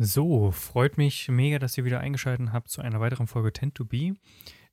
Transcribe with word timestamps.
So, 0.00 0.52
freut 0.52 0.96
mich 0.96 1.26
mega, 1.26 1.58
dass 1.58 1.76
ihr 1.76 1.84
wieder 1.84 1.98
eingeschaltet 1.98 2.52
habt 2.52 2.68
zu 2.68 2.80
einer 2.80 3.00
weiteren 3.00 3.26
Folge 3.26 3.52
Tend 3.52 3.74
to 3.74 3.84
Be. 3.84 4.14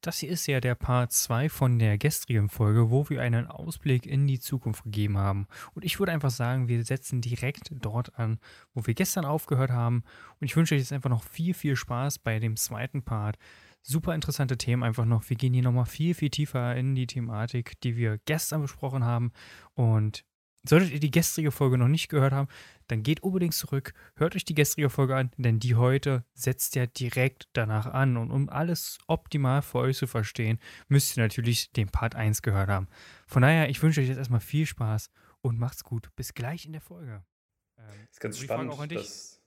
Das 0.02 0.20
hier 0.20 0.30
ist 0.30 0.46
ja 0.46 0.60
der 0.60 0.76
Part 0.76 1.14
2 1.14 1.50
von 1.50 1.80
der 1.80 1.98
gestrigen 1.98 2.48
Folge, 2.48 2.92
wo 2.92 3.10
wir 3.10 3.24
einen 3.24 3.48
Ausblick 3.48 4.06
in 4.06 4.28
die 4.28 4.40
Zukunft 4.40 4.84
gegeben 4.84 5.18
haben. 5.18 5.48
Und 5.74 5.84
ich 5.84 5.98
würde 5.98 6.12
einfach 6.12 6.30
sagen, 6.30 6.68
wir 6.68 6.86
setzen 6.86 7.22
direkt 7.22 7.72
dort 7.72 8.20
an, 8.20 8.38
wo 8.76 8.86
wir 8.86 8.94
gestern 8.94 9.26
aufgehört 9.26 9.72
haben. 9.72 10.04
Und 10.40 10.46
ich 10.46 10.56
wünsche 10.56 10.76
euch 10.76 10.82
jetzt 10.82 10.94
einfach 10.94 11.10
noch 11.10 11.24
viel, 11.24 11.56
viel 11.56 11.76
Spaß 11.76 12.20
bei 12.20 12.38
dem 12.38 12.56
zweiten 12.56 13.02
Part. 13.02 13.40
Super 13.82 14.14
interessante 14.14 14.60
Themen 14.60 14.84
einfach 14.84 15.06
noch. 15.06 15.28
Wir 15.28 15.38
gehen 15.38 15.56
hier 15.56 15.64
nochmal 15.64 15.88
viel, 15.88 16.14
viel 16.14 16.30
tiefer 16.30 16.76
in 16.76 16.94
die 16.94 17.08
Thematik, 17.08 17.82
die 17.82 17.96
wir 17.96 18.20
gestern 18.26 18.62
besprochen 18.62 19.04
haben. 19.04 19.32
Und 19.74 20.24
Solltet 20.68 20.92
ihr 20.92 21.00
die 21.00 21.12
gestrige 21.12 21.52
Folge 21.52 21.78
noch 21.78 21.88
nicht 21.88 22.10
gehört 22.10 22.34
haben, 22.34 22.48
dann 22.88 23.04
geht 23.04 23.22
unbedingt 23.22 23.54
zurück, 23.54 23.94
hört 24.16 24.36
euch 24.36 24.46
die 24.46 24.54
gestrige 24.54 24.90
Folge 24.90 25.16
an, 25.16 25.32
denn 25.38 25.60
die 25.60 25.76
heute 25.76 26.24
setzt 26.34 26.76
ja 26.76 26.86
direkt 26.86 27.50
danach 27.54 27.88
an. 27.88 28.18
Und 28.18 28.32
um 28.32 28.50
alles 28.50 28.98
optimal 29.08 29.62
für 29.62 29.80
euch 29.80 29.98
zu 29.98 30.08
verstehen, 30.08 30.60
müsst 30.88 31.18
ihr 31.18 31.24
natürlich 31.24 31.72
den 31.72 31.88
Part 31.88 32.16
1 32.16 32.42
gehört 32.42 32.70
haben. 32.70 32.88
Von 33.28 33.42
daher, 33.42 33.70
ich 33.70 33.82
wünsche 33.82 34.02
euch 34.02 34.08
jetzt 34.08 34.18
erstmal 34.18 34.40
viel 34.40 34.66
Spaß 34.66 35.10
und 35.42 35.60
macht's 35.60 35.84
gut. 35.84 36.10
Bis 36.16 36.34
gleich 36.34 36.66
in 36.66 36.74
der 36.74 36.82
Folge. 36.82 37.24
Ähm, 37.78 38.08
ist 38.10 38.20
ganz 38.20 38.40
spannend, 38.40 38.92
dass, 38.92 39.42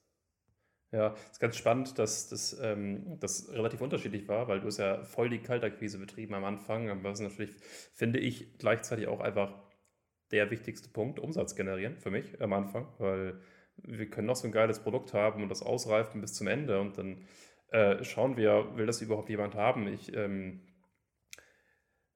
ja, 0.92 1.14
ist 1.30 1.41
ganz 1.41 1.56
spannend, 1.56 1.98
dass 1.98 2.28
das, 2.28 2.58
ähm, 2.60 3.19
das 3.20 3.48
relativ 3.50 3.80
unterschiedlich 3.80 4.28
war, 4.28 4.48
weil 4.48 4.60
du 4.60 4.69
es 4.69 4.77
ja 4.77 5.02
voll 5.02 5.28
die 5.28 5.41
Kaltakquise 5.41 5.98
betrieben 5.98 6.34
am 6.34 6.44
Anfang, 6.44 6.88
aber 6.91 7.02
was 7.05 7.20
natürlich, 7.20 7.56
finde 7.92 8.19
ich, 8.19 8.58
gleichzeitig 8.58 9.08
auch 9.08 9.20
einfach 9.20 9.67
der 10.30 10.50
wichtigste 10.50 10.88
Punkt, 10.88 11.18
Umsatz 11.18 11.56
generieren 11.56 11.96
für 11.98 12.10
mich 12.10 12.41
am 12.41 12.52
Anfang, 12.52 12.88
weil 12.98 13.41
wir 13.77 14.10
können 14.10 14.27
noch 14.27 14.36
so 14.36 14.46
ein 14.46 14.52
geiles 14.52 14.80
Produkt 14.80 15.14
haben 15.14 15.42
und 15.42 15.48
das 15.48 15.62
ausreifen 15.62 16.20
bis 16.20 16.34
zum 16.34 16.46
Ende 16.46 16.80
und 16.80 16.98
dann 16.98 17.27
äh, 17.70 18.02
schauen 18.05 18.36
wir, 18.36 18.77
will 18.77 18.86
das 18.86 19.02
überhaupt 19.02 19.28
jemand 19.28 19.55
haben? 19.55 19.86
Ich, 19.89 20.14
ähm, 20.14 20.62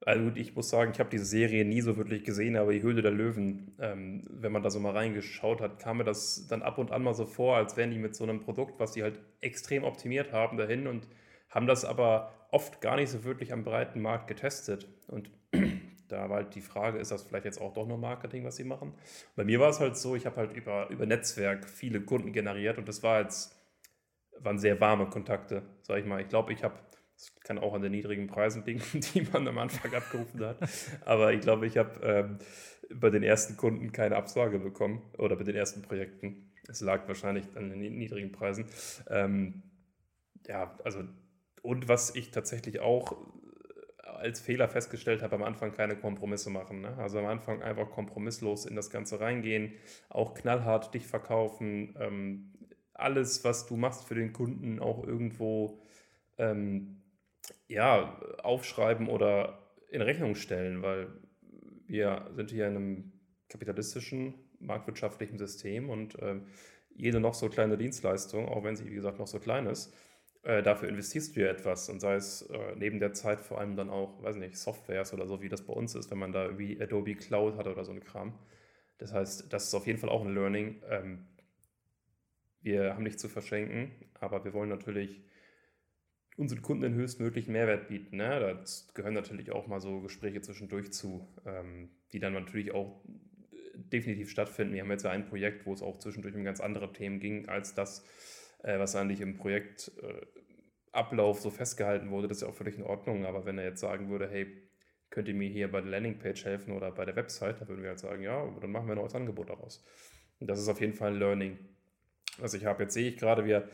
also 0.05 0.33
ich 0.35 0.57
muss 0.57 0.71
sagen, 0.71 0.91
ich 0.93 0.99
habe 0.99 1.11
diese 1.11 1.25
Serie 1.25 1.65
nie 1.65 1.81
so 1.81 1.97
wirklich 1.97 2.25
gesehen, 2.25 2.57
aber 2.57 2.73
die 2.73 2.83
Höhle 2.83 3.03
der 3.03 3.13
Löwen, 3.13 3.77
ähm, 3.79 4.25
wenn 4.31 4.51
man 4.51 4.63
da 4.63 4.71
so 4.71 4.81
mal 4.81 4.93
reingeschaut 4.93 5.61
hat, 5.61 5.79
kam 5.79 5.99
mir 5.99 6.05
das 6.05 6.47
dann 6.49 6.63
ab 6.63 6.79
und 6.79 6.91
an 6.91 7.03
mal 7.03 7.15
so 7.15 7.27
vor, 7.27 7.57
als 7.57 7.77
wären 7.77 7.91
die 7.91 7.99
mit 7.99 8.17
so 8.17 8.25
einem 8.25 8.41
Produkt, 8.41 8.81
was 8.81 8.93
die 8.93 9.03
halt 9.03 9.21
extrem 9.41 9.85
optimiert 9.85 10.33
haben, 10.33 10.57
dahin 10.57 10.87
und 10.87 11.07
haben 11.51 11.67
das 11.67 11.85
aber 11.85 12.49
oft 12.51 12.81
gar 12.81 12.97
nicht 12.97 13.11
so 13.11 13.25
wirklich 13.25 13.53
am 13.53 13.63
breiten 13.63 14.01
Markt 14.01 14.27
getestet. 14.27 14.89
Und 15.07 15.31
da 16.13 16.29
war 16.29 16.37
halt 16.37 16.55
die 16.55 16.61
Frage, 16.61 16.99
ist 16.99 17.11
das 17.11 17.23
vielleicht 17.23 17.47
jetzt 17.47 17.61
auch 17.61 17.73
doch 17.73 17.87
nur 17.87 17.99
Marketing, 17.99 18.45
was 18.45 18.57
sie 18.57 18.65
machen? 18.65 18.95
Bei 19.35 19.45
mir 19.45 19.59
war 19.61 19.71
es 19.71 19.81
halt 19.81 19.97
so, 19.97 20.15
ich 20.15 20.27
habe 20.27 20.37
halt 20.37 20.53
über, 20.53 20.89
über 20.91 21.07
Netzwerk 21.07 21.69
viele 21.69 22.03
Kunden 22.03 22.33
generiert 22.33 22.79
und 22.79 22.87
das 22.87 23.03
war 23.03 23.21
jetzt, 23.21 23.57
waren 24.39 24.59
sehr 24.59 24.81
warme 24.81 25.07
Kontakte, 25.07 25.63
sag 25.83 25.99
ich 25.99 26.07
mal. 26.07 26.21
Ich 26.21 26.29
glaube, 26.29 26.53
ich 26.53 26.63
habe, 26.63 26.75
das 27.17 27.35
kann 27.45 27.59
auch 27.59 27.73
an 27.75 27.83
den 27.83 27.93
niedrigen 27.93 28.27
Preisen 28.27 28.65
liegen, 28.65 28.83
die 29.15 29.23
man 29.33 29.49
am 29.49 29.59
Anfang 29.59 29.95
abgerufen 29.95 30.45
hat, 30.45 30.59
aber 31.05 31.33
ich 31.33 31.41
glaube, 31.41 31.67
ich 31.67 31.79
habe 31.79 32.01
ähm, 32.03 32.39
bei 32.95 33.11
den 33.11 33.23
ersten 33.23 33.57
Kunden 33.57 33.93
keine 33.93 34.17
Absage 34.17 34.59
bekommen 34.59 35.03
oder 35.17 35.37
bei 35.37 35.45
den 35.45 35.57
ersten 35.57 35.83
Projekten. 35.83 36.53
Es 36.69 36.81
lag 36.81 37.09
wahrscheinlich 37.09 37.45
an 37.57 37.71
den 37.71 37.81
niedrigen 37.99 38.33
Preisen. 38.33 38.67
Ähm, 39.09 39.63
ja, 40.47 40.79
also 40.85 41.05
und 41.63 41.89
was 41.89 42.15
ich 42.15 42.31
tatsächlich 42.33 42.81
auch 42.81 43.17
als 44.23 44.41
Fehler 44.41 44.69
festgestellt 44.69 45.23
habe, 45.23 45.35
am 45.35 45.43
Anfang 45.43 45.73
keine 45.73 45.97
Kompromisse 45.97 46.49
machen. 46.49 46.81
Ne? 46.81 46.97
Also 46.97 47.19
am 47.19 47.27
Anfang 47.27 47.63
einfach 47.63 47.91
kompromisslos 47.91 48.65
in 48.65 48.77
das 48.77 48.91
Ganze 48.91 49.21
reingehen, 49.21 49.73
auch 50.09 50.35
knallhart 50.35 50.95
dich 50.95 51.07
verkaufen, 51.07 51.95
ähm, 51.99 52.53
alles, 52.95 53.45
was 53.45 53.67
du 53.67 53.77
machst 53.77 54.05
für 54.05 54.15
den 54.15 54.33
Kunden, 54.33 54.79
auch 54.79 55.05
irgendwo 55.05 55.83
ähm, 56.39 57.03
ja, 57.69 58.21
aufschreiben 58.43 59.09
oder 59.09 59.59
in 59.91 60.03
Rechnung 60.03 60.37
stellen, 60.37 60.83
weil 60.83 61.09
wir 61.87 62.31
sind 62.37 62.51
hier 62.51 62.69
in 62.69 62.77
einem 62.77 63.13
kapitalistischen, 63.49 64.35
marktwirtschaftlichen 64.61 65.39
System 65.39 65.91
und 65.91 66.17
ähm, 66.21 66.47
jede 66.95 67.21
noch 67.21 67.35
so 67.35 67.49
kleine 67.49 67.77
Dienstleistung, 67.77 68.49
auch 68.49 68.65
wenn 68.65 68.77
sie, 68.77 68.87
wie 68.87 68.95
gesagt, 68.95 69.19
noch 69.19 69.27
so 69.27 69.41
klein 69.41 69.67
ist, 69.67 69.95
äh, 70.43 70.63
dafür 70.63 70.89
investierst 70.89 71.37
du 71.37 71.41
ja 71.41 71.49
etwas 71.49 71.89
und 71.89 72.01
sei 72.01 72.15
es 72.15 72.43
äh, 72.43 72.75
neben 72.77 72.99
der 72.99 73.13
Zeit 73.13 73.41
vor 73.41 73.59
allem 73.59 73.77
dann 73.77 73.91
auch, 73.91 74.23
weiß 74.23 74.37
nicht, 74.37 74.57
Softwares 74.57 75.13
oder 75.13 75.27
so, 75.27 75.41
wie 75.41 75.49
das 75.49 75.65
bei 75.65 75.73
uns 75.73 75.95
ist, 75.95 76.11
wenn 76.11 76.19
man 76.19 76.33
da 76.33 76.59
wie 76.59 76.81
Adobe 76.81 77.15
Cloud 77.15 77.57
hat 77.57 77.67
oder 77.67 77.85
so 77.85 77.93
ein 77.93 78.01
Kram. 78.01 78.39
Das 78.99 79.13
heißt, 79.13 79.53
das 79.53 79.65
ist 79.65 79.75
auf 79.75 79.87
jeden 79.87 79.99
Fall 79.99 80.11
auch 80.11 80.25
ein 80.25 80.35
Learning. 80.35 80.83
Ähm, 80.89 81.27
wir 82.61 82.95
haben 82.95 83.03
nichts 83.03 83.21
zu 83.21 83.29
verschenken, 83.29 83.91
aber 84.15 84.45
wir 84.45 84.53
wollen 84.53 84.69
natürlich 84.69 85.23
unseren 86.37 86.63
Kunden 86.63 86.83
den 86.83 86.95
höchstmöglichen 86.95 87.53
Mehrwert 87.53 87.89
bieten. 87.89 88.17
Ne? 88.17 88.41
Da 88.41 88.65
gehören 88.95 89.15
natürlich 89.15 89.53
auch 89.53 89.67
mal 89.67 89.81
so 89.81 90.01
Gespräche 90.01 90.41
zwischendurch 90.41 90.93
zu, 90.93 91.29
ähm, 91.45 91.91
die 92.13 92.19
dann 92.19 92.33
natürlich 92.33 92.73
auch 92.73 93.05
äh, 93.05 93.79
definitiv 93.79 94.31
stattfinden. 94.31 94.75
Wir 94.75 94.83
haben 94.83 94.91
jetzt 94.91 95.05
ja 95.05 95.11
ein 95.11 95.27
Projekt, 95.27 95.67
wo 95.67 95.73
es 95.75 95.83
auch 95.83 95.99
zwischendurch 95.99 96.35
um 96.35 96.45
ganz 96.45 96.61
andere 96.61 96.93
Themen 96.93 97.21
ging, 97.21 97.49
als 97.49 97.75
das, 97.75 98.05
äh, 98.63 98.79
was 98.79 98.97
eigentlich 98.97 99.21
im 99.21 99.37
Projektablauf 99.37 101.39
äh, 101.39 101.41
so 101.41 101.51
festgehalten 101.51 102.11
wurde, 102.11 102.29
das 102.29 102.39
ist 102.39 102.43
ja 102.43 102.49
auch 102.49 102.55
völlig 102.55 102.77
in 102.77 102.85
Ordnung. 102.85 103.27
Aber 103.27 103.45
wenn 103.45 103.59
er 103.59 103.65
jetzt 103.65 103.81
sagen 103.81 104.09
würde, 104.09 104.29
hey, 104.31 104.47
könnt 105.11 105.29
ihr 105.29 105.35
mir 105.35 105.49
hier 105.49 105.71
bei 105.71 105.81
der 105.81 105.91
Landingpage 105.91 106.45
helfen 106.45 106.75
oder 106.75 106.91
bei 106.91 107.05
der 107.05 107.17
Website, 107.17 107.61
dann 107.61 107.69
würden 107.69 107.83
wir 107.83 107.91
halt 107.91 107.99
sagen, 107.99 108.23
ja, 108.23 108.49
dann 108.61 108.73
machen 108.73 108.87
wir 108.87 108.95
ein 108.95 108.99
neues 108.99 109.15
Angebot 109.15 109.51
daraus. 109.51 109.85
Und 110.41 110.49
das 110.49 110.59
ist 110.59 110.69
auf 110.69 110.81
jeden 110.81 110.95
Fall 110.95 111.13
ein 111.13 111.19
Learning. 111.19 111.59
Was 112.39 112.55
ich 112.55 112.65
habe, 112.65 112.85
jetzt 112.85 112.95
sehe 112.95 113.11
ich 113.11 113.19
gerade, 113.19 113.45
wir 113.45 113.69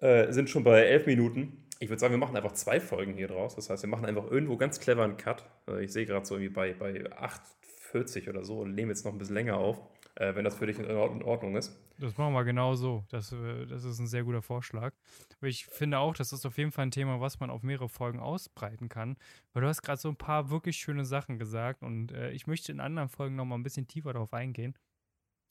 äh, 0.00 0.30
sind 0.32 0.50
schon 0.50 0.64
bei 0.64 0.82
elf 0.82 1.06
Minuten. 1.06 1.66
Ich 1.78 1.88
würde 1.88 1.98
sagen, 1.98 2.12
wir 2.12 2.18
machen 2.18 2.36
einfach 2.36 2.52
zwei 2.52 2.78
Folgen 2.78 3.14
hier 3.14 3.26
draus. 3.26 3.56
Das 3.56 3.70
heißt, 3.70 3.82
wir 3.82 3.88
machen 3.88 4.04
einfach 4.04 4.30
irgendwo 4.30 4.56
ganz 4.56 4.78
clever 4.78 5.02
einen 5.02 5.16
Cut. 5.16 5.48
Also 5.66 5.80
ich 5.80 5.92
sehe 5.92 6.04
gerade 6.04 6.26
so 6.26 6.34
irgendwie 6.34 6.52
bei, 6.52 6.74
bei 6.74 7.10
8,40 7.10 8.28
oder 8.28 8.44
so 8.44 8.60
und 8.60 8.74
nehmen 8.74 8.90
jetzt 8.90 9.04
noch 9.04 9.12
ein 9.12 9.18
bisschen 9.18 9.34
länger 9.34 9.56
auf 9.56 9.80
äh, 10.16 10.34
wenn 10.34 10.44
das 10.44 10.56
für 10.56 10.66
dich 10.66 10.78
in 10.78 10.90
Ordnung 10.90 11.56
ist. 11.56 11.78
Das 11.98 12.16
machen 12.16 12.34
wir 12.34 12.44
genau 12.44 12.74
so. 12.74 13.04
Das, 13.10 13.32
äh, 13.32 13.66
das 13.66 13.84
ist 13.84 13.98
ein 13.98 14.06
sehr 14.06 14.24
guter 14.24 14.42
Vorschlag. 14.42 14.94
Ich 15.40 15.66
finde 15.66 15.98
auch, 15.98 16.14
das 16.14 16.32
ist 16.32 16.44
auf 16.44 16.58
jeden 16.58 16.72
Fall 16.72 16.86
ein 16.86 16.90
Thema, 16.90 17.20
was 17.20 17.40
man 17.40 17.50
auf 17.50 17.62
mehrere 17.62 17.88
Folgen 17.88 18.20
ausbreiten 18.20 18.88
kann. 18.88 19.16
Weil 19.52 19.62
du 19.62 19.68
hast 19.68 19.82
gerade 19.82 20.00
so 20.00 20.08
ein 20.08 20.16
paar 20.16 20.50
wirklich 20.50 20.76
schöne 20.76 21.04
Sachen 21.04 21.38
gesagt 21.38 21.82
und 21.82 22.12
äh, 22.12 22.30
ich 22.32 22.46
möchte 22.46 22.72
in 22.72 22.80
anderen 22.80 23.08
Folgen 23.08 23.36
nochmal 23.36 23.58
ein 23.58 23.62
bisschen 23.62 23.86
tiefer 23.86 24.12
darauf 24.12 24.34
eingehen. 24.34 24.76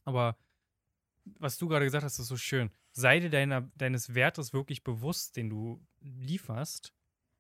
Aber 0.06 0.36
was 1.40 1.58
du 1.58 1.68
gerade 1.68 1.86
gesagt 1.86 2.04
hast, 2.04 2.20
ist 2.20 2.28
so 2.28 2.38
schön. 2.38 2.72
Sei 2.92 3.20
dir 3.20 3.30
deiner, 3.30 3.62
deines 3.76 4.16
Wertes 4.16 4.54
wirklich 4.54 4.84
bewusst, 4.84 5.38
den 5.38 5.50
du 5.50 5.82
lieferst 6.00 6.94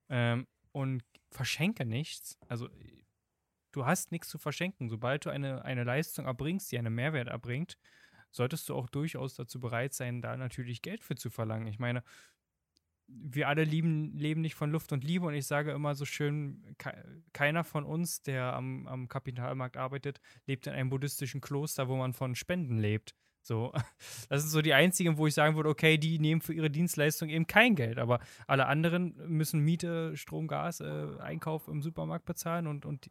ähm, 0.09 0.47
und 0.71 1.03
verschenke 1.31 1.85
nichts. 1.85 2.37
Also 2.47 2.69
du 3.71 3.85
hast 3.85 4.11
nichts 4.11 4.29
zu 4.29 4.37
verschenken. 4.37 4.89
Sobald 4.89 5.25
du 5.25 5.29
eine, 5.29 5.63
eine 5.65 5.83
Leistung 5.83 6.25
erbringst, 6.25 6.71
die 6.71 6.77
einen 6.77 6.93
Mehrwert 6.93 7.27
erbringt, 7.27 7.77
solltest 8.31 8.69
du 8.69 8.75
auch 8.75 8.89
durchaus 8.89 9.35
dazu 9.35 9.59
bereit 9.59 9.93
sein, 9.93 10.21
da 10.21 10.37
natürlich 10.37 10.81
Geld 10.81 11.03
für 11.03 11.15
zu 11.15 11.29
verlangen. 11.29 11.67
Ich 11.67 11.79
meine, 11.79 12.03
wir 13.07 13.47
alle 13.47 13.63
lieben, 13.63 14.17
leben 14.17 14.41
nicht 14.41 14.55
von 14.55 14.71
Luft 14.71 14.93
und 14.93 15.03
Liebe 15.03 15.25
und 15.25 15.33
ich 15.33 15.45
sage 15.45 15.71
immer 15.71 15.95
so 15.95 16.05
schön, 16.05 16.75
keiner 17.33 17.63
von 17.63 17.83
uns, 17.83 18.21
der 18.21 18.53
am, 18.53 18.87
am 18.87 19.07
Kapitalmarkt 19.09 19.77
arbeitet, 19.77 20.21
lebt 20.45 20.67
in 20.67 20.73
einem 20.73 20.89
buddhistischen 20.89 21.41
Kloster, 21.41 21.89
wo 21.89 21.97
man 21.97 22.13
von 22.13 22.35
Spenden 22.35 22.77
lebt. 22.77 23.13
So, 23.41 23.73
das 24.29 24.43
sind 24.43 24.51
so 24.51 24.61
die 24.61 24.73
einzigen, 24.73 25.17
wo 25.17 25.27
ich 25.27 25.33
sagen 25.33 25.55
würde, 25.55 25.69
okay, 25.69 25.97
die 25.97 26.19
nehmen 26.19 26.41
für 26.41 26.53
ihre 26.53 26.69
Dienstleistung 26.69 27.29
eben 27.29 27.47
kein 27.47 27.75
Geld, 27.75 27.97
aber 27.97 28.19
alle 28.47 28.67
anderen 28.67 29.15
müssen 29.27 29.59
Miete, 29.59 30.15
Strom, 30.15 30.47
Gas, 30.47 30.79
äh, 30.79 31.07
Einkauf 31.19 31.67
im 31.67 31.81
Supermarkt 31.81 32.25
bezahlen 32.25 32.67
und, 32.67 32.85
und 32.85 33.09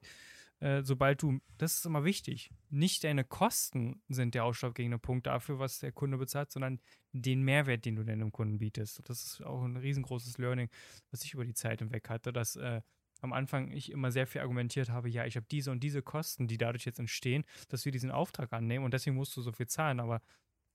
äh, 0.60 0.82
sobald 0.82 1.22
du, 1.22 1.40
das 1.58 1.74
ist 1.74 1.86
immer 1.86 2.04
wichtig, 2.04 2.50
nicht 2.68 3.02
deine 3.04 3.24
Kosten 3.24 4.02
sind 4.08 4.34
der 4.34 4.44
ausschlaggebende 4.44 4.98
Punkt 4.98 5.26
dafür, 5.26 5.58
was 5.58 5.80
der 5.80 5.92
Kunde 5.92 6.18
bezahlt, 6.18 6.52
sondern 6.52 6.80
den 7.12 7.42
Mehrwert, 7.42 7.84
den 7.84 7.96
du 7.96 8.04
deinem 8.04 8.30
Kunden 8.30 8.58
bietest. 8.58 9.00
Das 9.08 9.24
ist 9.24 9.42
auch 9.42 9.62
ein 9.64 9.76
riesengroßes 9.76 10.38
Learning, 10.38 10.68
was 11.10 11.24
ich 11.24 11.34
über 11.34 11.44
die 11.44 11.54
Zeit 11.54 11.80
hinweg 11.80 12.08
hatte, 12.08 12.32
dass 12.32 12.56
äh, 12.56 12.82
am 13.22 13.32
Anfang 13.32 13.70
ich 13.70 13.90
immer 13.90 14.10
sehr 14.10 14.26
viel 14.26 14.40
argumentiert 14.40 14.90
habe, 14.90 15.08
ja, 15.08 15.26
ich 15.26 15.36
habe 15.36 15.46
diese 15.50 15.70
und 15.70 15.80
diese 15.80 16.02
Kosten, 16.02 16.46
die 16.46 16.58
dadurch 16.58 16.84
jetzt 16.84 16.98
entstehen, 16.98 17.44
dass 17.68 17.84
wir 17.84 17.92
diesen 17.92 18.10
Auftrag 18.10 18.52
annehmen 18.52 18.84
und 18.84 18.94
deswegen 18.94 19.16
musst 19.16 19.36
du 19.36 19.42
so 19.42 19.52
viel 19.52 19.66
zahlen. 19.66 20.00
Aber 20.00 20.22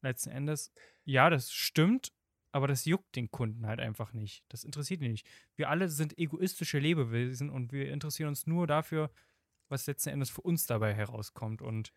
letzten 0.02 0.30
Endes, 0.30 0.72
ja, 1.04 1.30
das 1.30 1.52
stimmt, 1.52 2.12
aber 2.52 2.68
das 2.68 2.86
juckt 2.86 3.16
den 3.16 3.30
Kunden 3.32 3.66
halt 3.68 3.80
einfach 3.80 4.14
nicht. 4.14 4.44
Das 4.50 4.64
interessiert 4.64 5.02
ihn 5.02 5.12
nicht. 5.12 5.28
Wir 5.56 5.70
alle 5.70 5.90
sind 5.90 6.18
egoistische 6.18 6.80
Lebewesen 6.80 7.50
und 7.50 7.72
wir 7.72 7.92
interessieren 7.92 8.30
uns 8.30 8.48
nur 8.48 8.68
dafür, 8.68 9.12
was 9.70 9.88
letzten 9.88 10.10
Endes 10.10 10.30
für 10.30 10.42
uns 10.42 10.66
dabei 10.66 10.94
herauskommt. 10.94 11.62
Und 11.62 11.92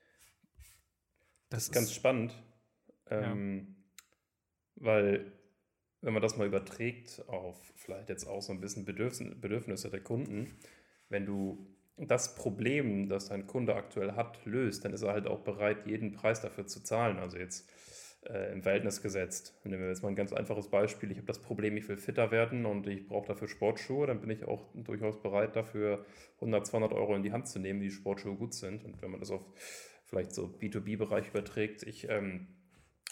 das, 1.49 1.61
das 1.61 1.63
ist 1.65 1.73
ganz 1.73 1.93
spannend, 1.93 2.35
ähm, 3.11 3.77
ja. 4.77 4.85
weil 4.85 5.33
wenn 6.01 6.13
man 6.13 6.23
das 6.23 6.37
mal 6.37 6.47
überträgt 6.47 7.25
auf 7.29 7.57
vielleicht 7.77 8.09
jetzt 8.09 8.27
auch 8.27 8.41
so 8.41 8.53
ein 8.53 8.61
bisschen 8.61 8.85
Bedürfnisse 8.85 9.91
der 9.91 10.01
Kunden, 10.01 10.57
wenn 11.09 11.27
du 11.27 11.67
das 11.97 12.37
Problem, 12.37 13.09
das 13.09 13.29
dein 13.29 13.47
Kunde 13.47 13.75
aktuell 13.75 14.13
hat, 14.13 14.45
löst, 14.45 14.85
dann 14.85 14.93
ist 14.93 15.03
er 15.03 15.13
halt 15.13 15.27
auch 15.27 15.41
bereit, 15.41 15.87
jeden 15.87 16.13
Preis 16.13 16.41
dafür 16.41 16.67
zu 16.67 16.81
zahlen. 16.81 17.19
Also 17.19 17.39
jetzt 17.39 17.69
äh, 18.33 18.53
im 18.53 18.63
Verhältnis 18.63 19.03
gesetzt. 19.03 19.59
Nehmen 19.65 19.83
wir 19.83 19.89
jetzt 19.89 20.03
mal 20.03 20.09
ein 20.09 20.17
ganz 20.17 20.33
einfaches 20.33 20.69
Beispiel. 20.69 21.11
Ich 21.11 21.19
habe 21.19 21.27
das 21.27 21.41
Problem, 21.41 21.77
ich 21.77 21.89
will 21.89 21.97
fitter 21.97 22.31
werden 22.31 22.67
und 22.67 22.87
ich 22.87 23.07
brauche 23.07 23.29
dafür 23.29 23.49
Sportschuhe. 23.49 24.07
Dann 24.07 24.21
bin 24.21 24.31
ich 24.31 24.45
auch 24.45 24.67
durchaus 24.75 25.21
bereit, 25.23 25.57
dafür 25.57 26.05
100, 26.37 26.67
200 26.67 26.93
Euro 26.93 27.15
in 27.15 27.23
die 27.23 27.33
Hand 27.33 27.49
zu 27.49 27.59
nehmen, 27.59 27.81
die 27.81 27.91
Sportschuhe 27.91 28.37
gut 28.37 28.55
sind. 28.55 28.85
Und 28.85 29.01
wenn 29.03 29.11
man 29.11 29.21
das 29.21 29.31
auf 29.31 29.43
vielleicht 30.07 30.33
so 30.33 30.47
B2B-Bereich 30.47 31.29
überträgt, 31.29 31.83
ich 31.83 32.09
ähm, 32.09 32.47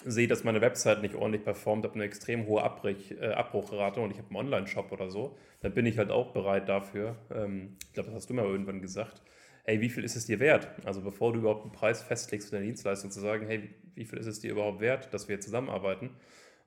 sehe, 0.04 0.28
dass 0.28 0.44
meine 0.44 0.60
Website 0.60 1.02
nicht 1.02 1.14
ordentlich 1.14 1.44
performt, 1.44 1.84
habe 1.84 1.94
eine 1.94 2.04
extrem 2.04 2.46
hohe 2.46 2.62
Abbrich, 2.62 3.12
äh, 3.20 3.32
Abbruchrate 3.32 4.00
und 4.00 4.10
ich 4.10 4.18
habe 4.18 4.28
einen 4.28 4.36
Online-Shop 4.36 4.92
oder 4.92 5.10
so, 5.10 5.36
dann 5.60 5.72
bin 5.72 5.86
ich 5.86 5.98
halt 5.98 6.10
auch 6.10 6.32
bereit 6.32 6.68
dafür. 6.68 7.16
Ähm, 7.30 7.76
ich 7.86 7.92
glaube, 7.92 8.08
das 8.08 8.16
hast 8.16 8.30
du 8.30 8.34
mal 8.34 8.44
irgendwann 8.44 8.80
gesagt. 8.80 9.22
Hey, 9.68 9.80
wie 9.80 9.90
viel 9.90 10.04
ist 10.04 10.14
es 10.14 10.26
dir 10.26 10.38
wert? 10.38 10.68
Also 10.84 11.02
bevor 11.02 11.32
du 11.32 11.40
überhaupt 11.40 11.64
einen 11.64 11.72
Preis 11.72 12.00
festlegst 12.00 12.48
für 12.48 12.54
deine 12.54 12.66
Dienstleistung, 12.66 13.10
zu 13.10 13.18
sagen, 13.18 13.48
hey, 13.48 13.68
wie 13.96 14.04
viel 14.04 14.18
ist 14.20 14.26
es 14.26 14.38
dir 14.38 14.52
überhaupt 14.52 14.80
wert, 14.80 15.12
dass 15.12 15.28
wir 15.28 15.40
zusammenarbeiten? 15.40 16.10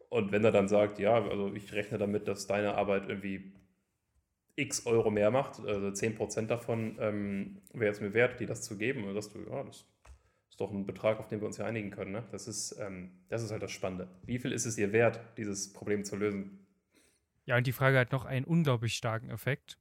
Und 0.09 0.33
wenn 0.33 0.43
er 0.43 0.51
dann 0.51 0.67
sagt, 0.67 0.99
ja, 0.99 1.23
also 1.23 1.53
ich 1.53 1.71
rechne 1.71 1.97
damit, 1.97 2.27
dass 2.27 2.45
deine 2.47 2.75
Arbeit 2.75 3.07
irgendwie 3.07 3.53
x 4.57 4.85
Euro 4.85 5.11
mehr 5.11 5.31
macht, 5.31 5.59
also 5.61 5.87
10% 5.87 6.47
davon 6.47 6.97
ähm, 6.99 7.61
wäre 7.71 7.93
es 7.93 8.01
mir 8.01 8.13
wert, 8.13 8.41
dir 8.41 8.47
das 8.47 8.63
zu 8.63 8.77
geben, 8.77 9.05
und 9.05 9.15
dass 9.15 9.31
du, 9.31 9.39
ja, 9.49 9.63
das 9.63 9.85
ist 10.49 10.59
doch 10.59 10.69
ein 10.69 10.85
Betrag, 10.85 11.19
auf 11.19 11.29
den 11.29 11.39
wir 11.39 11.47
uns 11.47 11.55
ja 11.55 11.65
einigen 11.65 11.91
können. 11.91 12.11
Ne? 12.11 12.25
Das, 12.31 12.49
ist, 12.49 12.75
ähm, 12.81 13.11
das 13.29 13.43
ist 13.43 13.51
halt 13.51 13.63
das 13.63 13.71
Spannende. 13.71 14.09
Wie 14.25 14.39
viel 14.39 14.51
ist 14.51 14.65
es 14.65 14.75
dir 14.75 14.91
wert, 14.91 15.21
dieses 15.37 15.71
Problem 15.71 16.03
zu 16.03 16.17
lösen? 16.17 16.67
Ja, 17.45 17.55
und 17.55 17.65
die 17.65 17.71
Frage 17.71 17.97
hat 17.97 18.11
noch 18.11 18.25
einen 18.25 18.43
unglaublich 18.43 18.95
starken 18.95 19.29
Effekt. 19.29 19.77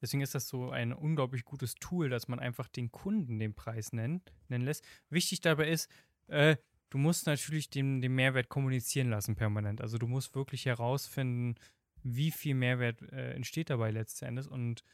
Deswegen 0.00 0.22
ist 0.22 0.34
das 0.34 0.48
so 0.48 0.70
ein 0.70 0.92
unglaublich 0.92 1.44
gutes 1.44 1.74
Tool, 1.74 2.08
dass 2.08 2.28
man 2.28 2.38
einfach 2.38 2.68
den 2.68 2.90
Kunden 2.90 3.38
den 3.38 3.54
Preis 3.54 3.92
nennen, 3.92 4.22
nennen 4.48 4.64
lässt. 4.64 4.84
Wichtig 5.08 5.40
dabei 5.40 5.68
ist, 5.68 5.90
äh, 6.28 6.56
du 6.90 6.98
musst 6.98 7.26
natürlich 7.26 7.70
den, 7.70 8.00
den 8.00 8.14
Mehrwert 8.14 8.48
kommunizieren 8.48 9.10
lassen 9.10 9.36
permanent. 9.36 9.80
Also 9.80 9.98
du 9.98 10.06
musst 10.06 10.34
wirklich 10.34 10.66
herausfinden, 10.66 11.54
wie 12.02 12.30
viel 12.30 12.54
Mehrwert 12.54 13.02
äh, 13.12 13.32
entsteht 13.32 13.70
dabei 13.70 13.90
letzten 13.90 14.26
Endes 14.26 14.46
und 14.46 14.84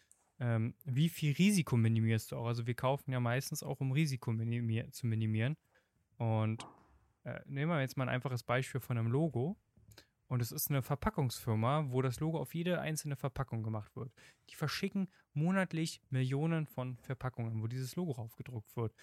ähm, 0.40 0.74
wie 0.84 1.08
viel 1.08 1.34
Risiko 1.34 1.76
minimierst 1.76 2.32
du 2.32 2.36
auch. 2.36 2.46
Also 2.46 2.66
wir 2.66 2.74
kaufen 2.74 3.12
ja 3.12 3.20
meistens 3.20 3.62
auch, 3.62 3.80
um 3.80 3.92
Risiko 3.92 4.32
minimier 4.32 4.90
zu 4.90 5.06
minimieren. 5.06 5.56
Und 6.16 6.66
äh, 7.24 7.40
nehmen 7.46 7.70
wir 7.70 7.80
jetzt 7.80 7.96
mal 7.96 8.04
ein 8.04 8.14
einfaches 8.14 8.42
Beispiel 8.42 8.80
von 8.80 8.98
einem 8.98 9.08
Logo. 9.08 9.56
Und 10.32 10.40
es 10.40 10.50
ist 10.50 10.70
eine 10.70 10.80
Verpackungsfirma, 10.80 11.88
wo 11.90 12.00
das 12.00 12.18
Logo 12.18 12.40
auf 12.40 12.54
jede 12.54 12.80
einzelne 12.80 13.16
Verpackung 13.16 13.62
gemacht 13.62 13.94
wird. 13.96 14.10
Die 14.48 14.54
verschicken 14.54 15.08
monatlich 15.34 16.00
Millionen 16.08 16.66
von 16.66 16.96
Verpackungen, 16.96 17.62
wo 17.62 17.66
dieses 17.66 17.96
Logo 17.96 18.12
aufgedruckt 18.12 18.74
wird. 18.74 18.94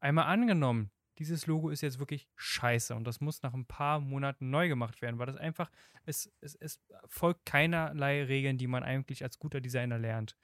Einmal 0.00 0.24
angenommen, 0.26 0.90
dieses 1.18 1.46
Logo 1.46 1.70
ist 1.70 1.82
jetzt 1.82 2.00
wirklich 2.00 2.26
scheiße 2.34 2.96
und 2.96 3.04
das 3.04 3.20
muss 3.20 3.42
nach 3.42 3.54
ein 3.54 3.66
paar 3.66 4.00
Monaten 4.00 4.50
neu 4.50 4.66
gemacht 4.66 5.02
werden, 5.02 5.20
weil 5.20 5.26
das 5.26 5.36
einfach, 5.36 5.70
es, 6.04 6.32
es, 6.40 6.56
es 6.56 6.80
folgt 7.06 7.46
keinerlei 7.46 8.24
Regeln, 8.24 8.58
die 8.58 8.66
man 8.66 8.82
eigentlich 8.82 9.22
als 9.22 9.38
guter 9.38 9.60
Designer 9.60 10.00
lernt. 10.00 10.36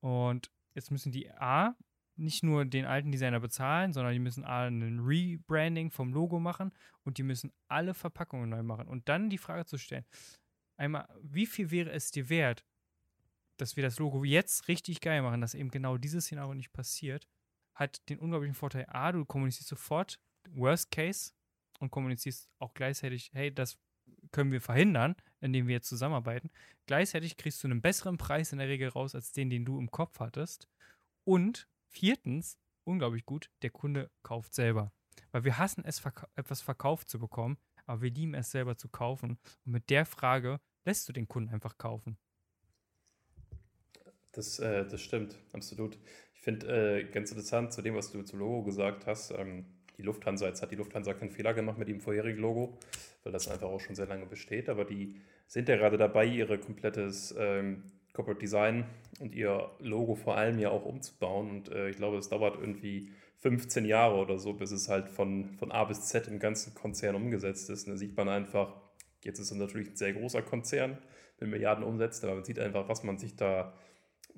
Und 0.00 0.50
jetzt 0.74 0.90
müssen 0.90 1.10
die 1.10 1.30
A, 1.30 1.74
nicht 2.16 2.42
nur 2.42 2.64
den 2.64 2.84
alten 2.84 3.12
Designer 3.12 3.40
bezahlen, 3.40 3.92
sondern 3.92 4.12
die 4.12 4.18
müssen 4.18 4.44
A, 4.44 4.66
ein 4.66 5.00
Rebranding 5.00 5.90
vom 5.90 6.12
Logo 6.12 6.38
machen 6.38 6.72
und 7.02 7.18
die 7.18 7.22
müssen 7.22 7.52
alle 7.68 7.94
Verpackungen 7.94 8.48
neu 8.48 8.62
machen. 8.62 8.88
Und 8.88 9.08
dann 9.08 9.30
die 9.30 9.38
Frage 9.38 9.64
zu 9.66 9.78
stellen, 9.78 10.04
einmal, 10.76 11.08
wie 11.22 11.46
viel 11.46 11.70
wäre 11.70 11.90
es 11.90 12.10
dir 12.10 12.28
wert, 12.28 12.64
dass 13.56 13.76
wir 13.76 13.82
das 13.82 13.98
Logo 13.98 14.24
jetzt 14.24 14.68
richtig 14.68 15.00
geil 15.00 15.22
machen, 15.22 15.40
dass 15.40 15.54
eben 15.54 15.70
genau 15.70 15.96
dieses 15.96 16.24
Szenario 16.24 16.54
nicht 16.54 16.72
passiert 16.72 17.28
hat 17.74 18.08
den 18.08 18.18
unglaublichen 18.18 18.54
Vorteil, 18.54 18.86
A, 18.88 19.12
du 19.12 19.24
kommunizierst 19.24 19.68
sofort 19.68 20.20
Worst 20.50 20.90
Case 20.90 21.32
und 21.80 21.90
kommunizierst 21.90 22.48
auch 22.58 22.74
gleichzeitig, 22.74 23.30
hey, 23.34 23.52
das 23.52 23.78
können 24.30 24.52
wir 24.52 24.60
verhindern, 24.60 25.16
indem 25.40 25.66
wir 25.66 25.74
jetzt 25.74 25.88
zusammenarbeiten. 25.88 26.50
Gleichzeitig 26.86 27.36
kriegst 27.36 27.62
du 27.62 27.68
einen 27.68 27.82
besseren 27.82 28.16
Preis 28.16 28.52
in 28.52 28.58
der 28.58 28.68
Regel 28.68 28.88
raus, 28.88 29.14
als 29.14 29.32
den, 29.32 29.50
den 29.50 29.64
du 29.64 29.78
im 29.78 29.90
Kopf 29.90 30.20
hattest. 30.20 30.68
Und 31.24 31.68
viertens, 31.94 32.58
unglaublich 32.84 33.24
gut, 33.24 33.50
der 33.62 33.70
Kunde 33.70 34.10
kauft 34.22 34.54
selber. 34.54 34.92
Weil 35.30 35.44
wir 35.44 35.58
hassen 35.58 35.84
es, 35.84 35.98
verka 35.98 36.28
etwas 36.34 36.60
verkauft 36.60 37.08
zu 37.08 37.18
bekommen, 37.18 37.56
aber 37.86 38.02
wir 38.02 38.10
lieben 38.10 38.34
es 38.34 38.50
selber 38.50 38.76
zu 38.76 38.88
kaufen. 38.88 39.38
Und 39.64 39.72
mit 39.72 39.90
der 39.90 40.04
Frage 40.04 40.60
lässt 40.84 41.08
du 41.08 41.12
den 41.12 41.28
Kunden 41.28 41.52
einfach 41.52 41.78
kaufen. 41.78 42.18
Das, 44.32 44.58
äh, 44.58 44.86
das 44.86 45.00
stimmt, 45.00 45.38
absolut 45.52 45.96
finde 46.44 47.00
äh, 47.00 47.04
ganz 47.04 47.30
interessant 47.30 47.72
zu 47.72 47.80
dem, 47.80 47.94
was 47.94 48.12
du 48.12 48.22
zum 48.22 48.38
Logo 48.38 48.62
gesagt 48.64 49.06
hast. 49.06 49.30
Ähm, 49.30 49.64
die 49.96 50.02
Lufthansa, 50.02 50.46
jetzt 50.46 50.60
hat 50.60 50.70
die 50.70 50.76
Lufthansa 50.76 51.14
keinen 51.14 51.30
Fehler 51.30 51.54
gemacht 51.54 51.78
mit 51.78 51.88
dem 51.88 52.00
vorherigen 52.00 52.40
Logo, 52.40 52.78
weil 53.22 53.32
das 53.32 53.48
einfach 53.48 53.68
auch 53.68 53.80
schon 53.80 53.94
sehr 53.94 54.06
lange 54.06 54.26
besteht. 54.26 54.68
Aber 54.68 54.84
die 54.84 55.16
sind 55.46 55.68
ja 55.68 55.76
gerade 55.76 55.96
dabei, 55.96 56.26
ihre 56.26 56.58
komplettes 56.58 57.34
ähm, 57.38 57.84
Corporate 58.14 58.40
Design 58.40 58.86
und 59.20 59.34
ihr 59.34 59.70
Logo 59.80 60.14
vor 60.14 60.36
allem 60.36 60.58
ja 60.58 60.70
auch 60.70 60.86
umzubauen. 60.86 61.50
Und 61.50 61.68
äh, 61.70 61.90
ich 61.90 61.96
glaube, 61.96 62.16
es 62.16 62.28
dauert 62.30 62.56
irgendwie 62.58 63.10
15 63.40 63.84
Jahre 63.84 64.16
oder 64.16 64.38
so, 64.38 64.54
bis 64.54 64.70
es 64.70 64.88
halt 64.88 65.10
von, 65.10 65.50
von 65.58 65.70
A 65.70 65.84
bis 65.84 66.06
Z 66.06 66.28
im 66.28 66.38
ganzen 66.38 66.74
Konzern 66.74 67.14
umgesetzt 67.14 67.68
ist. 67.68 67.86
Und 67.86 67.92
da 67.92 67.98
sieht 67.98 68.16
man 68.16 68.28
einfach, 68.28 68.74
jetzt 69.22 69.38
ist 69.38 69.50
es 69.50 69.58
natürlich 69.58 69.90
ein 69.90 69.96
sehr 69.96 70.14
großer 70.14 70.40
Konzern 70.42 70.96
mit 71.40 71.50
Milliarden 71.50 71.84
Umsätzen, 71.84 72.26
aber 72.26 72.36
man 72.36 72.44
sieht 72.44 72.58
einfach, 72.58 72.88
was 72.88 73.02
man 73.02 73.18
sich 73.18 73.36
da 73.36 73.74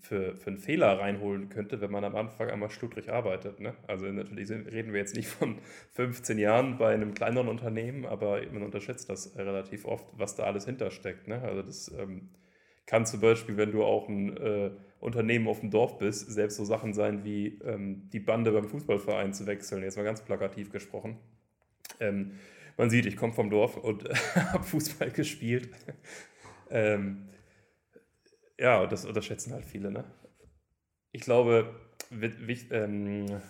für, 0.01 0.37
für 0.37 0.49
einen 0.49 0.59
Fehler 0.59 0.99
reinholen 0.99 1.49
könnte, 1.49 1.81
wenn 1.81 1.91
man 1.91 2.05
am 2.05 2.17
Anfang 2.17 2.51
einmal 2.51 2.71
schludrig 2.71 3.11
arbeitet. 3.11 3.61
Ne? 3.61 3.75
Also 3.87 4.07
natürlich 4.07 4.51
reden 4.51 4.93
wir 4.93 5.01
jetzt 5.01 5.17
nicht 5.17 5.29
von 5.29 5.59
15 5.93 6.39
Jahren 6.39 6.79
bei 6.79 6.93
einem 6.93 7.15
kleineren 7.15 7.49
Unternehmen, 7.49 8.07
aber 8.07 8.41
man 8.53 8.63
unterschätzt 8.63 9.09
das 9.09 9.37
relativ 9.37 9.85
oft, 9.85 10.07
was 10.17 10.35
da 10.35 10.45
alles 10.45 10.65
hintersteckt. 10.65 11.29
Ne? 11.29 11.43
Also 11.43 11.63
das 11.63 11.93
ähm, 11.97 12.31
kann 12.87 13.05
zum 13.05 13.21
Beispiel, 13.21 13.57
wenn 13.57 13.73
du 13.73 13.85
auch 13.85 14.09
ein 14.09 14.37
äh, 14.37 14.71
Unternehmen 15.01 15.49
auf 15.49 15.61
dem 15.61 15.71
Dorf 15.71 15.99
bist, 15.99 16.31
selbst 16.31 16.57
so 16.57 16.65
Sachen 16.65 16.95
sein 16.95 17.25
wie 17.25 17.59
ähm, 17.65 18.09
die 18.13 18.21
Bande 18.21 18.53
beim 18.53 18.69
Fußballverein 18.69 19.35
zu 19.35 19.47
wechseln, 19.47 19.83
jetzt 19.83 19.97
mal 19.97 20.05
ganz 20.05 20.23
plakativ 20.23 20.71
gesprochen. 20.71 21.19
Ähm, 22.01 22.39
man 22.77 22.91
sieht, 22.91 23.07
ich 23.07 23.17
komme 23.17 23.33
vom 23.33 23.51
Dorf 23.51 23.77
und 23.77 24.09
habe 24.35 24.65
Fußball 24.65 25.11
gespielt. 25.11 25.69
ähm, 26.71 27.29
ja, 28.59 28.87
das 28.87 29.05
unterschätzen 29.05 29.53
halt 29.53 29.65
viele. 29.65 29.91
Ne? 29.91 30.05
Ich 31.13 31.23
glaube, 31.23 31.75
ähm, 32.71 33.41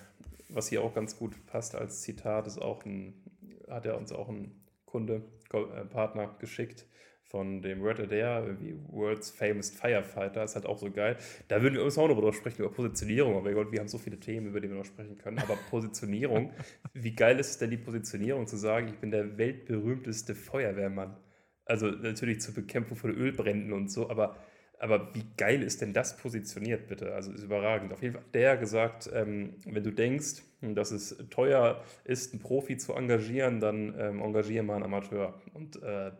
was 0.49 0.69
hier 0.69 0.83
auch 0.83 0.95
ganz 0.95 1.17
gut 1.17 1.47
passt 1.47 1.75
als 1.75 2.03
Zitat, 2.03 2.47
ist 2.47 2.59
auch 2.59 2.85
ein, 2.85 3.23
hat 3.69 3.87
er 3.87 3.99
uns 3.99 4.13
auch 4.13 4.29
ein 4.29 4.65
Kunde, 4.85 5.23
äh, 5.53 5.85
Partner 5.85 6.35
geschickt 6.39 6.87
von 7.29 7.61
dem 7.61 7.83
Word 7.83 8.01
Adair, 8.01 8.57
wie 8.61 8.75
World's 8.89 9.31
Famous 9.31 9.71
Firefighter, 9.71 10.45
ist 10.45 10.55
halt 10.55 10.67
auch 10.67 10.79
so 10.79 10.91
geil. 10.91 11.17
Da 11.49 11.61
würden 11.61 11.75
wir 11.75 11.85
uns 11.85 11.99
auch 11.99 12.09
noch 12.09 12.15
drüber 12.15 12.33
sprechen, 12.33 12.63
über 12.63 12.71
Positionierung. 12.71 13.37
Aber 13.37 13.53
Gott, 13.53 13.73
wir 13.73 13.81
haben 13.81 13.89
so 13.89 13.99
viele 13.99 14.19
Themen, 14.19 14.47
über 14.47 14.61
die 14.61 14.69
wir 14.69 14.77
noch 14.77 14.85
sprechen 14.85 15.19
können. 15.19 15.39
Aber 15.39 15.57
Positionierung, 15.71 16.53
wie 16.95 17.15
geil 17.15 17.39
ist 17.41 17.51
es 17.51 17.59
denn 17.59 17.71
die 17.71 17.77
Positionierung, 17.77 18.47
zu 18.47 18.57
sagen, 18.57 18.89
ich 18.89 18.99
bin 18.99 19.11
der 19.11 19.39
weltberühmteste 19.39 20.35
Feuerwehrmann? 20.35 21.17
Also 21.65 21.89
natürlich 21.89 22.41
zur 22.41 22.55
Bekämpfung 22.55 22.97
von 22.97 23.11
Ölbränden 23.11 23.73
und 23.73 23.91
so, 23.91 24.09
aber 24.09 24.37
aber 24.79 25.15
wie 25.15 25.25
geil 25.37 25.63
ist 25.63 25.81
denn 25.81 25.93
das 25.93 26.17
positioniert, 26.19 26.87
bitte? 26.89 27.15
Also 27.15 27.33
ist 27.33 27.43
überragend. 27.43 27.93
Auf 27.93 28.03
jeden 28.03 28.15
Fall 28.15 28.23
hat 28.23 28.35
der 28.35 28.57
gesagt, 28.57 29.09
ähm, 29.13 29.55
wenn 29.65 29.83
du 29.83 29.91
denkst, 29.91 30.43
dass 30.61 30.91
es 30.91 31.17
teuer 31.31 31.83
ist, 32.05 32.33
einen 32.33 32.43
Profi 32.43 32.77
zu 32.77 32.93
engagieren, 32.93 33.61
dann 33.61 33.95
ähm, 33.99 34.21
engagiere 34.21 34.65
mal 34.65 34.75
einen 34.75 34.85
Amateur. 34.85 35.41
Und 35.55 35.83
äh, 35.83 36.11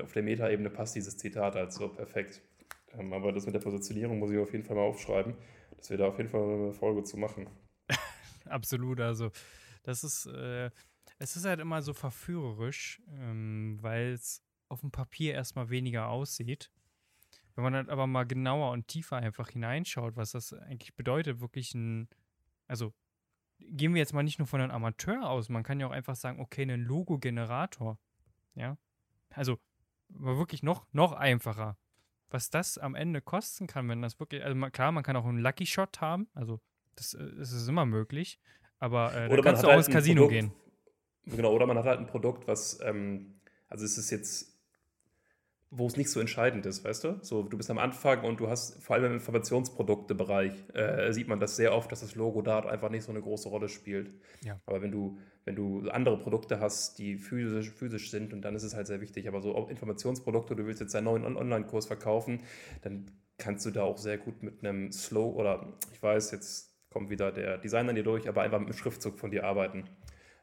auf 0.00 0.12
der 0.12 0.22
Metaebene 0.22 0.70
passt 0.70 0.94
dieses 0.94 1.16
Zitat 1.16 1.54
halt 1.54 1.72
so 1.72 1.88
perfekt. 1.88 2.42
Ähm, 2.92 3.12
aber 3.12 3.32
das 3.32 3.46
mit 3.46 3.54
der 3.54 3.60
Positionierung 3.60 4.18
muss 4.18 4.30
ich 4.30 4.38
auf 4.38 4.52
jeden 4.52 4.64
Fall 4.64 4.76
mal 4.76 4.82
aufschreiben, 4.82 5.34
dass 5.76 5.90
wir 5.90 5.98
da 5.98 6.08
auf 6.08 6.18
jeden 6.18 6.30
Fall 6.30 6.42
eine 6.42 6.72
Folge 6.72 7.02
zu 7.04 7.16
machen. 7.16 7.48
Absolut, 8.44 9.00
also 9.00 9.30
das 9.82 10.04
ist, 10.04 10.26
äh, 10.26 10.70
es 11.18 11.36
ist 11.36 11.44
halt 11.44 11.60
immer 11.60 11.82
so 11.82 11.92
verführerisch, 11.92 13.00
ähm, 13.08 13.78
weil 13.80 14.12
es 14.12 14.42
auf 14.68 14.80
dem 14.80 14.90
Papier 14.90 15.34
erstmal 15.34 15.70
weniger 15.70 16.08
aussieht. 16.08 16.70
Wenn 17.54 17.64
man 17.64 17.72
dann 17.72 17.88
aber 17.90 18.06
mal 18.06 18.24
genauer 18.24 18.70
und 18.70 18.88
tiefer 18.88 19.16
einfach 19.16 19.50
hineinschaut, 19.50 20.16
was 20.16 20.32
das 20.32 20.52
eigentlich 20.52 20.94
bedeutet, 20.94 21.40
wirklich 21.40 21.74
ein, 21.74 22.08
also 22.66 22.92
gehen 23.58 23.92
wir 23.92 23.98
jetzt 23.98 24.14
mal 24.14 24.22
nicht 24.22 24.38
nur 24.38 24.46
von 24.46 24.60
einem 24.60 24.70
Amateur 24.70 25.28
aus, 25.28 25.48
man 25.48 25.62
kann 25.62 25.80
ja 25.80 25.86
auch 25.86 25.92
einfach 25.92 26.16
sagen, 26.16 26.40
okay, 26.40 26.62
ein 26.62 26.80
Logo-Generator, 26.80 27.98
ja, 28.54 28.78
also 29.30 29.58
war 30.14 30.36
wirklich 30.36 30.62
noch, 30.62 30.86
noch 30.92 31.12
einfacher. 31.12 31.76
Was 32.30 32.50
das 32.50 32.78
am 32.78 32.94
Ende 32.94 33.20
kosten 33.20 33.66
kann, 33.66 33.88
wenn 33.88 34.02
das 34.02 34.20
wirklich, 34.20 34.44
also 34.44 34.58
klar, 34.70 34.92
man 34.92 35.02
kann 35.02 35.16
auch 35.16 35.24
einen 35.24 35.38
Lucky 35.38 35.66
Shot 35.66 36.00
haben, 36.00 36.28
also 36.34 36.60
das, 36.94 37.10
das 37.10 37.52
äh, 37.52 37.56
ist 37.56 37.68
immer 37.68 37.86
möglich, 37.86 38.38
aber 38.78 39.14
äh, 39.14 39.28
oder 39.28 39.42
kannst 39.42 39.62
du 39.62 39.66
auch 39.66 39.72
halt 39.72 39.86
ins 39.86 39.94
Casino 39.94 40.22
Produkt, 40.22 40.32
gehen. 40.32 40.52
Genau, 41.26 41.52
oder 41.52 41.66
man 41.66 41.76
hat 41.78 41.86
halt 41.86 41.98
ein 41.98 42.06
Produkt, 42.06 42.46
was, 42.46 42.80
ähm, 42.82 43.40
also 43.68 43.84
es 43.84 43.98
ist 43.98 44.10
jetzt 44.10 44.49
wo 45.72 45.86
es 45.86 45.96
nicht 45.96 46.10
so 46.10 46.18
entscheidend 46.18 46.66
ist, 46.66 46.84
weißt 46.84 47.04
du? 47.04 47.18
So, 47.22 47.44
du 47.44 47.56
bist 47.56 47.70
am 47.70 47.78
Anfang 47.78 48.24
und 48.24 48.40
du 48.40 48.48
hast 48.48 48.82
vor 48.82 48.96
allem 48.96 49.04
im 49.06 49.12
Informationsproduktebereich 49.14 50.52
äh, 50.74 51.12
sieht 51.12 51.28
man 51.28 51.38
das 51.38 51.54
sehr 51.54 51.72
oft, 51.72 51.92
dass 51.92 52.00
das 52.00 52.16
Logo 52.16 52.42
da 52.42 52.58
einfach 52.60 52.90
nicht 52.90 53.04
so 53.04 53.12
eine 53.12 53.20
große 53.20 53.48
Rolle 53.48 53.68
spielt. 53.68 54.10
Ja. 54.42 54.60
Aber 54.66 54.82
wenn 54.82 54.90
du, 54.90 55.18
wenn 55.44 55.54
du 55.54 55.88
andere 55.90 56.18
Produkte 56.18 56.58
hast, 56.58 56.98
die 56.98 57.18
physisch, 57.18 57.70
physisch 57.70 58.10
sind, 58.10 58.32
und 58.32 58.42
dann 58.42 58.56
ist 58.56 58.64
es 58.64 58.74
halt 58.74 58.88
sehr 58.88 59.00
wichtig. 59.00 59.28
Aber 59.28 59.40
so 59.40 59.68
Informationsprodukte, 59.68 60.56
du 60.56 60.66
willst 60.66 60.80
jetzt 60.80 60.96
einen 60.96 61.04
neuen 61.04 61.36
Online-Kurs 61.36 61.86
verkaufen, 61.86 62.40
dann 62.82 63.06
kannst 63.38 63.64
du 63.64 63.70
da 63.70 63.84
auch 63.84 63.96
sehr 63.96 64.18
gut 64.18 64.42
mit 64.42 64.64
einem 64.64 64.90
Slow 64.90 65.36
oder 65.36 65.78
ich 65.92 66.02
weiß, 66.02 66.32
jetzt 66.32 66.74
kommt 66.90 67.10
wieder 67.10 67.30
der 67.30 67.58
Designer 67.58 67.92
dir 67.92 68.02
durch, 68.02 68.28
aber 68.28 68.42
einfach 68.42 68.58
mit 68.58 68.68
einem 68.68 68.76
Schriftzug 68.76 69.20
von 69.20 69.30
dir 69.30 69.44
arbeiten. 69.44 69.84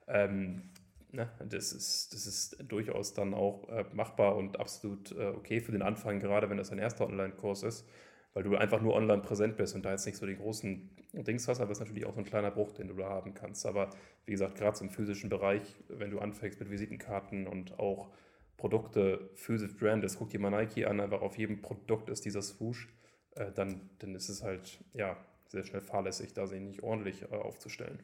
Ähm, 0.07 0.69
ne, 1.17 1.29
das, 1.49 1.73
ist, 1.73 2.13
das 2.13 2.25
ist 2.25 2.63
durchaus 2.71 3.13
dann 3.13 3.33
auch 3.33 3.67
äh, 3.69 3.85
machbar 3.93 4.37
und 4.37 4.59
absolut 4.59 5.11
äh, 5.11 5.25
okay 5.25 5.59
für 5.59 5.73
den 5.73 5.81
Anfang, 5.81 6.19
gerade 6.19 6.49
wenn 6.49 6.57
das 6.57 6.71
ein 6.71 6.77
erster 6.77 7.07
Online-Kurs 7.07 7.63
ist, 7.63 7.85
weil 8.33 8.43
du 8.43 8.55
einfach 8.55 8.81
nur 8.81 8.93
online 8.93 9.21
präsent 9.21 9.57
bist 9.57 9.75
und 9.75 9.83
da 9.83 9.91
jetzt 9.91 10.05
nicht 10.05 10.17
so 10.17 10.25
die 10.25 10.37
großen 10.37 10.89
Dings 11.13 11.47
hast, 11.47 11.59
aber 11.59 11.71
es 11.71 11.79
ist 11.79 11.85
natürlich 11.85 12.05
auch 12.05 12.13
so 12.13 12.19
ein 12.19 12.25
kleiner 12.25 12.51
Bruch, 12.51 12.71
den 12.71 12.87
du 12.87 12.93
da 12.93 13.09
haben 13.09 13.33
kannst. 13.33 13.65
Aber 13.65 13.89
wie 14.25 14.31
gesagt, 14.31 14.55
gerade 14.55 14.79
im 14.81 14.89
physischen 14.89 15.29
Bereich, 15.29 15.75
wenn 15.89 16.11
du 16.11 16.19
anfängst 16.19 16.59
mit 16.59 16.69
Visitenkarten 16.69 17.47
und 17.47 17.79
auch 17.79 18.09
Produkte 18.55 19.29
physisch 19.35 19.75
brandest, 19.75 20.19
guck 20.19 20.29
dir 20.29 20.39
mal 20.39 20.51
Nike 20.51 20.85
an, 20.85 20.99
einfach 20.99 21.21
auf 21.21 21.37
jedem 21.37 21.61
Produkt 21.61 22.09
ist 22.09 22.25
dieser 22.25 22.41
Swoosh, 22.43 22.87
äh, 23.31 23.51
dann, 23.51 23.89
dann 23.99 24.13
ist 24.13 24.29
es 24.29 24.43
halt, 24.43 24.83
ja, 24.93 25.17
sehr 25.47 25.63
schnell 25.63 25.81
fahrlässig, 25.81 26.33
da 26.33 26.45
sich 26.45 26.59
nicht 26.59 26.83
ordentlich 26.83 27.23
äh, 27.23 27.35
aufzustellen. 27.35 27.99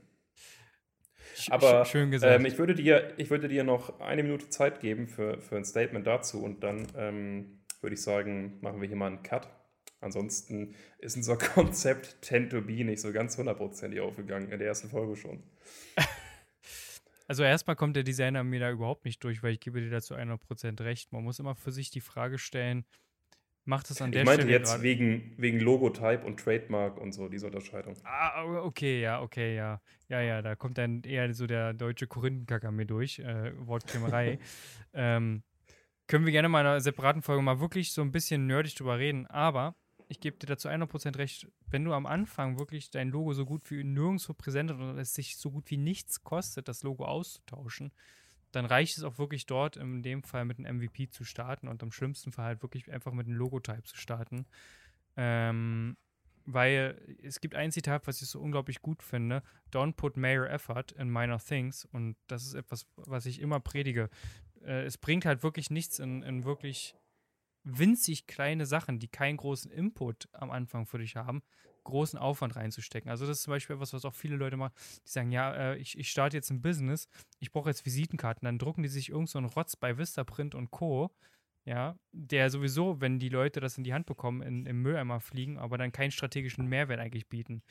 Aber 1.49 1.85
Schön 1.85 2.11
gesagt. 2.11 2.39
Ähm, 2.39 2.45
ich, 2.45 2.57
würde 2.57 2.75
dir, 2.75 3.13
ich 3.17 3.29
würde 3.29 3.47
dir 3.47 3.63
noch 3.63 3.99
eine 3.99 4.23
Minute 4.23 4.49
Zeit 4.49 4.79
geben 4.79 5.07
für, 5.07 5.41
für 5.41 5.57
ein 5.57 5.65
Statement 5.65 6.05
dazu 6.07 6.43
und 6.43 6.63
dann 6.63 6.87
ähm, 6.95 7.59
würde 7.81 7.95
ich 7.95 8.01
sagen, 8.01 8.57
machen 8.61 8.81
wir 8.81 8.87
hier 8.87 8.97
mal 8.97 9.07
einen 9.07 9.23
Cut. 9.23 9.47
Ansonsten 9.99 10.75
ist 10.99 11.15
unser 11.15 11.37
Konzept 11.37 12.21
Tend 12.21 12.51
to 12.51 12.61
Be 12.61 12.83
nicht 12.83 13.01
so 13.01 13.11
ganz 13.11 13.37
hundertprozentig 13.37 13.99
aufgegangen, 14.01 14.51
in 14.51 14.59
der 14.59 14.67
ersten 14.67 14.89
Folge 14.89 15.15
schon. 15.15 15.43
Also 17.25 17.43
erstmal 17.43 17.77
kommt 17.77 17.95
der 17.95 18.03
Designer 18.03 18.43
mir 18.43 18.59
da 18.59 18.69
überhaupt 18.69 19.05
nicht 19.05 19.23
durch, 19.23 19.41
weil 19.41 19.53
ich 19.53 19.61
gebe 19.61 19.79
dir 19.79 19.89
dazu 19.89 20.13
100% 20.13 20.83
recht. 20.83 21.13
Man 21.13 21.23
muss 21.23 21.39
immer 21.39 21.55
für 21.55 21.71
sich 21.71 21.89
die 21.89 22.01
Frage 22.01 22.37
stellen, 22.37 22.85
macht 23.65 23.89
es 23.89 24.01
an 24.01 24.11
der 24.11 24.25
Stelle. 24.25 24.33
Ich 24.33 24.37
meinte 24.39 24.51
jetzt 24.51 24.81
wegen, 24.81 25.33
wegen 25.37 25.59
Logotype 25.59 26.25
und 26.25 26.39
Trademark 26.39 26.99
und 26.99 27.13
so, 27.13 27.29
diese 27.29 27.47
Unterscheidung. 27.47 27.95
Ah, 28.03 28.43
okay, 28.43 29.01
ja, 29.01 29.21
okay, 29.21 29.55
ja. 29.55 29.81
Ja, 30.09 30.21
ja, 30.21 30.41
da 30.41 30.55
kommt 30.55 30.77
dann 30.77 31.01
eher 31.03 31.33
so 31.33 31.47
der 31.47 31.73
deutsche 31.73 32.07
Korinthenkacker 32.07 32.71
mir 32.71 32.85
durch, 32.85 33.19
äh, 33.19 33.51
Wortkrämerei. 33.65 34.39
ähm, 34.93 35.43
können 36.07 36.25
wir 36.25 36.31
gerne 36.31 36.49
mal 36.49 36.61
in 36.61 36.67
einer 36.67 36.81
separaten 36.81 37.21
Folge 37.21 37.41
mal 37.41 37.59
wirklich 37.59 37.93
so 37.93 38.01
ein 38.01 38.11
bisschen 38.11 38.45
nerdig 38.45 38.75
drüber 38.75 38.99
reden, 38.99 39.25
aber 39.27 39.75
ich 40.09 40.19
gebe 40.19 40.37
dir 40.37 40.47
dazu 40.47 40.67
100% 40.67 41.17
recht, 41.17 41.47
wenn 41.69 41.85
du 41.85 41.93
am 41.93 42.05
Anfang 42.05 42.59
wirklich 42.59 42.91
dein 42.91 43.09
Logo 43.09 43.33
so 43.33 43.45
gut 43.45 43.69
wie 43.71 43.83
nirgendwo 43.83 44.33
präsent 44.33 44.71
und 44.71 44.97
es 44.99 45.13
sich 45.13 45.37
so 45.37 45.49
gut 45.49 45.71
wie 45.71 45.77
nichts 45.77 46.23
kostet, 46.23 46.67
das 46.67 46.83
Logo 46.83 47.05
auszutauschen, 47.05 47.91
dann 48.53 48.65
reicht 48.65 48.97
es 48.97 49.03
auch 49.03 49.17
wirklich 49.17 49.45
dort 49.45 49.77
in 49.77 50.03
dem 50.03 50.23
Fall 50.23 50.45
mit 50.45 50.59
einem 50.59 50.77
MVP 50.77 51.09
zu 51.09 51.25
starten 51.25 51.67
und 51.67 51.81
im 51.81 51.91
schlimmsten 51.91 52.31
Fall 52.31 52.45
halt 52.45 52.61
wirklich 52.61 52.91
einfach 52.91 53.11
mit 53.11 53.27
einem 53.27 53.35
Logotype 53.35 53.83
zu 53.83 53.97
starten. 53.97 54.45
Ähm, 55.17 55.97
weil 56.45 57.01
es 57.23 57.39
gibt 57.39 57.55
ein 57.55 57.71
Zitat, 57.71 58.05
was 58.05 58.21
ich 58.21 58.27
so 58.27 58.39
unglaublich 58.39 58.81
gut 58.81 59.01
finde: 59.01 59.41
Don't 59.71 59.93
put 59.93 60.17
major 60.17 60.49
effort 60.49 60.91
in 60.97 61.09
minor 61.09 61.39
things. 61.39 61.85
Und 61.85 62.15
das 62.27 62.45
ist 62.45 62.53
etwas, 62.53 62.85
was 62.95 63.25
ich 63.25 63.39
immer 63.39 63.59
predige. 63.59 64.09
Äh, 64.61 64.83
es 64.83 64.97
bringt 64.97 65.25
halt 65.25 65.41
wirklich 65.41 65.69
nichts 65.69 65.99
in, 65.99 66.21
in 66.21 66.45
wirklich 66.45 66.95
winzig 67.63 68.27
kleine 68.27 68.65
Sachen, 68.65 68.99
die 68.99 69.07
keinen 69.07 69.37
großen 69.37 69.71
Input 69.71 70.27
am 70.33 70.51
Anfang 70.51 70.85
für 70.85 70.99
dich 70.99 71.15
haben, 71.15 71.41
großen 71.83 72.19
Aufwand 72.19 72.55
reinzustecken. 72.55 73.09
Also 73.09 73.25
das 73.25 73.37
ist 73.37 73.43
zum 73.43 73.51
Beispiel 73.51 73.75
etwas, 73.75 73.93
was 73.93 74.05
auch 74.05 74.13
viele 74.13 74.35
Leute 74.35 74.57
machen, 74.57 74.73
die 75.05 75.11
sagen, 75.11 75.31
ja, 75.31 75.53
äh, 75.53 75.77
ich, 75.77 75.97
ich 75.97 76.09
starte 76.09 76.37
jetzt 76.37 76.49
ein 76.49 76.61
Business, 76.61 77.07
ich 77.39 77.51
brauche 77.51 77.69
jetzt 77.69 77.85
Visitenkarten, 77.85 78.45
dann 78.45 78.57
drucken 78.57 78.83
die 78.83 78.89
sich 78.89 79.09
irgend 79.09 79.29
so 79.29 79.37
einen 79.37 79.47
Rotz 79.47 79.75
bei 79.75 79.97
Vistaprint 79.97 80.55
und 80.55 80.71
Co., 80.71 81.11
ja, 81.65 81.97
der 82.11 82.49
sowieso, 82.49 82.99
wenn 82.99 83.19
die 83.19 83.29
Leute 83.29 83.61
das 83.61 83.77
in 83.77 83.85
die 83.85 83.93
Hand 83.93 84.05
bekommen, 84.05 84.41
in, 84.41 84.65
im 84.65 84.81
Mülleimer 84.81 85.21
fliegen, 85.21 85.57
aber 85.57 85.77
dann 85.77 85.93
keinen 85.93 86.11
strategischen 86.11 86.67
Mehrwert 86.67 86.99
eigentlich 86.99 87.29
bieten. 87.29 87.63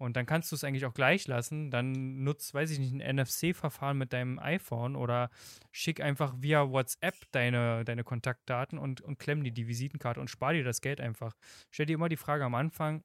Und 0.00 0.16
dann 0.16 0.24
kannst 0.24 0.50
du 0.50 0.56
es 0.56 0.64
eigentlich 0.64 0.86
auch 0.86 0.94
gleich 0.94 1.26
lassen. 1.26 1.70
Dann 1.70 2.22
nutzt, 2.24 2.54
weiß 2.54 2.70
ich 2.70 2.78
nicht, 2.78 2.94
ein 2.94 3.16
NFC-Verfahren 3.16 3.98
mit 3.98 4.14
deinem 4.14 4.38
iPhone 4.38 4.96
oder 4.96 5.28
schick 5.72 6.00
einfach 6.00 6.32
via 6.38 6.70
WhatsApp 6.70 7.16
deine, 7.32 7.84
deine 7.84 8.02
Kontaktdaten 8.02 8.78
und, 8.78 9.02
und 9.02 9.18
klemm 9.18 9.44
dir 9.44 9.52
die 9.52 9.68
Visitenkarte 9.68 10.18
und 10.18 10.30
spar 10.30 10.54
dir 10.54 10.64
das 10.64 10.80
Geld 10.80 11.02
einfach. 11.02 11.34
Stell 11.70 11.84
dir 11.84 11.94
immer 11.94 12.08
die 12.08 12.16
Frage 12.16 12.46
am 12.46 12.54
Anfang, 12.54 13.04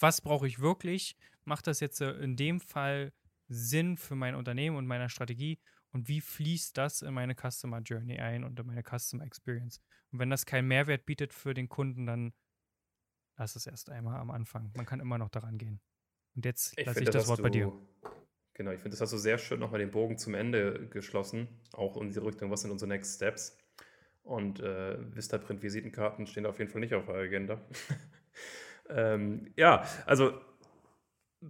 was 0.00 0.20
brauche 0.20 0.46
ich 0.46 0.60
wirklich? 0.60 1.16
Macht 1.44 1.66
das 1.66 1.80
jetzt 1.80 2.00
äh, 2.00 2.12
in 2.12 2.36
dem 2.36 2.60
Fall 2.60 3.12
Sinn 3.48 3.96
für 3.96 4.14
mein 4.14 4.34
Unternehmen 4.34 4.76
und 4.76 4.86
meine 4.86 5.08
Strategie? 5.08 5.58
Und 5.90 6.08
wie 6.08 6.20
fließt 6.20 6.76
das 6.76 7.02
in 7.02 7.14
meine 7.14 7.34
Customer 7.34 7.80
Journey 7.80 8.18
ein 8.18 8.44
und 8.44 8.60
in 8.60 8.66
meine 8.66 8.82
Customer 8.82 9.24
Experience? 9.24 9.80
Und 10.12 10.18
wenn 10.18 10.30
das 10.30 10.44
keinen 10.46 10.68
Mehrwert 10.68 11.06
bietet 11.06 11.32
für 11.32 11.54
den 11.54 11.68
Kunden, 11.68 12.06
dann 12.06 12.32
lass 13.36 13.56
es 13.56 13.66
erst 13.66 13.90
einmal 13.90 14.20
am 14.20 14.30
Anfang. 14.30 14.70
Man 14.76 14.86
kann 14.86 15.00
immer 15.00 15.18
noch 15.18 15.30
daran 15.30 15.58
gehen. 15.58 15.80
Und 16.34 16.44
jetzt 16.44 16.78
lasse 16.84 17.00
ich 17.00 17.06
das, 17.06 17.14
das 17.14 17.28
Wort 17.28 17.38
du, 17.38 17.42
bei 17.42 17.50
dir. 17.50 17.72
Genau, 18.54 18.72
ich 18.72 18.80
finde, 18.80 18.90
das 18.90 19.00
hast 19.00 19.12
du 19.12 19.18
sehr 19.18 19.38
schön 19.38 19.60
nochmal 19.60 19.80
den 19.80 19.90
Bogen 19.90 20.18
zum 20.18 20.34
Ende 20.34 20.88
geschlossen. 20.88 21.48
Auch 21.72 21.96
in 21.96 22.08
diese 22.08 22.24
Richtung, 22.24 22.50
was 22.50 22.62
sind 22.62 22.70
unsere 22.70 22.88
Next 22.88 23.16
Steps? 23.16 23.56
Und 24.22 24.60
äh, 24.60 24.98
Vistaprint-Visitenkarten 25.14 26.26
stehen 26.26 26.44
auf 26.44 26.58
jeden 26.58 26.70
Fall 26.70 26.80
nicht 26.80 26.92
auf 26.92 27.06
der 27.06 27.14
Agenda. 27.14 27.64
Ähm, 28.90 29.52
ja, 29.56 29.84
also 30.06 30.32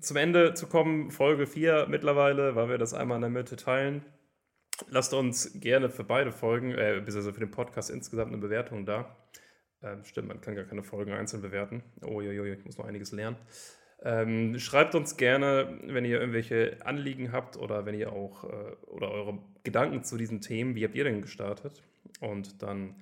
zum 0.00 0.16
Ende 0.16 0.54
zu 0.54 0.66
kommen, 0.66 1.10
Folge 1.10 1.46
4 1.46 1.86
mittlerweile, 1.88 2.54
weil 2.54 2.68
wir 2.68 2.78
das 2.78 2.94
einmal 2.94 3.16
in 3.16 3.22
der 3.22 3.30
Mitte 3.30 3.56
teilen. 3.56 4.04
Lasst 4.88 5.12
uns 5.14 5.60
gerne 5.60 5.90
für 5.90 6.04
beide 6.04 6.30
Folgen, 6.30 6.72
äh, 6.72 7.00
beziehungsweise 7.04 7.32
für 7.32 7.40
den 7.40 7.50
Podcast 7.50 7.90
insgesamt 7.90 8.32
eine 8.32 8.40
Bewertung 8.40 8.86
da. 8.86 9.16
Ähm, 9.82 10.04
stimmt, 10.04 10.28
man 10.28 10.40
kann 10.40 10.54
gar 10.54 10.64
keine 10.64 10.82
Folgen 10.82 11.12
einzeln 11.12 11.42
bewerten. 11.42 11.82
Oh, 12.02 12.20
jo, 12.20 12.30
jo, 12.30 12.44
ich 12.44 12.64
muss 12.64 12.78
noch 12.78 12.84
einiges 12.84 13.12
lernen. 13.12 13.36
Ähm, 14.02 14.58
schreibt 14.58 14.94
uns 14.94 15.16
gerne, 15.16 15.80
wenn 15.84 16.04
ihr 16.04 16.20
irgendwelche 16.20 16.78
Anliegen 16.84 17.32
habt 17.32 17.56
oder 17.56 17.84
wenn 17.84 17.96
ihr 17.96 18.12
auch 18.12 18.44
äh, 18.44 18.76
oder 18.86 19.10
eure 19.10 19.38
Gedanken 19.64 20.04
zu 20.04 20.16
diesen 20.16 20.40
Themen, 20.40 20.76
wie 20.76 20.84
habt 20.84 20.94
ihr 20.94 21.04
denn 21.04 21.22
gestartet? 21.22 21.82
Und 22.20 22.62
dann 22.62 22.94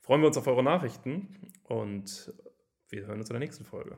freuen 0.00 0.22
wir 0.22 0.28
uns 0.28 0.38
auf 0.38 0.46
eure 0.46 0.62
Nachrichten 0.62 1.52
und 1.64 2.32
wir 2.90 3.06
hören 3.06 3.20
uns 3.20 3.30
in 3.30 3.34
der 3.34 3.40
nächsten 3.40 3.64
Folge. 3.64 3.96